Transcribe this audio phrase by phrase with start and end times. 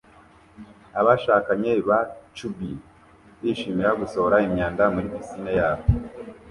[0.99, 1.99] Abashakanye ba
[2.35, 2.71] Chubby
[3.41, 5.83] bishimira gusohora imyanda muri pisine yabo